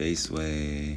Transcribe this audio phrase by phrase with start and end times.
[0.00, 0.96] Faceway.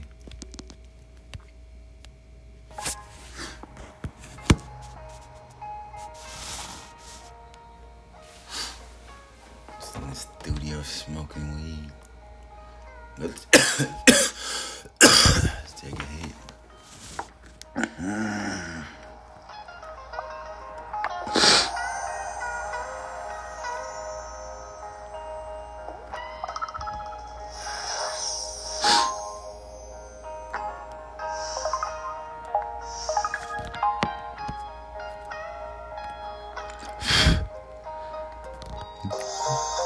[9.78, 11.92] Just in the studio smoking
[13.20, 13.34] weed.
[39.04, 39.83] Música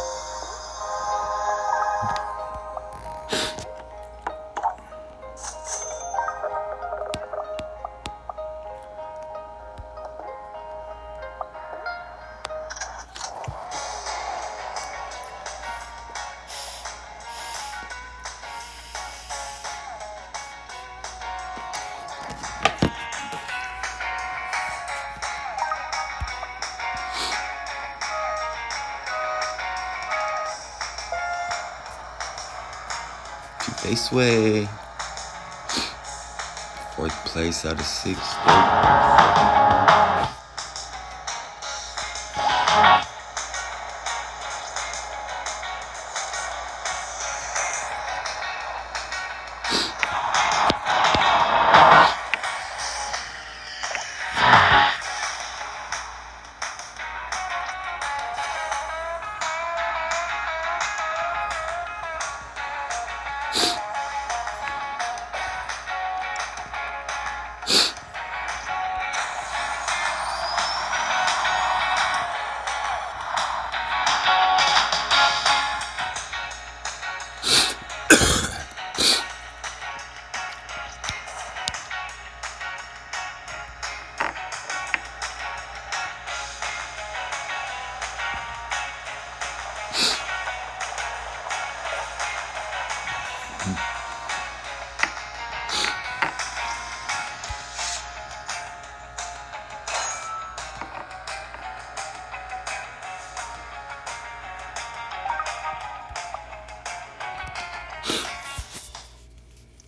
[33.87, 34.67] Faceway.
[36.93, 38.19] Fourth place out of six.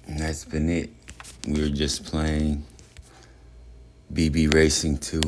[0.08, 0.90] And that's been it.
[1.48, 2.66] We were just playing
[4.14, 5.22] BB Racing 2.